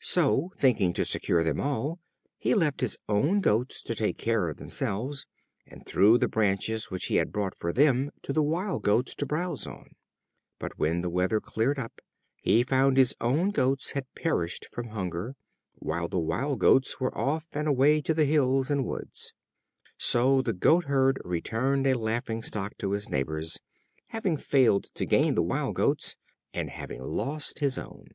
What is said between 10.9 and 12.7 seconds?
the weather cleared up, he